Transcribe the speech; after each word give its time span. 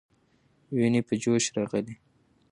ويني 0.73 1.01
په 1.07 1.13
جوش 1.21 1.43
راغلې. 1.55 1.95